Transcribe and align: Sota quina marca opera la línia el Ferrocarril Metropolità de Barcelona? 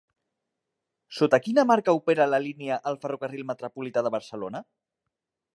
Sota 1.17 1.39
quina 1.49 1.65
marca 1.73 1.95
opera 2.01 2.27
la 2.33 2.41
línia 2.47 2.81
el 2.93 2.99
Ferrocarril 3.05 3.47
Metropolità 3.53 4.07
de 4.09 4.17
Barcelona? 4.19 4.67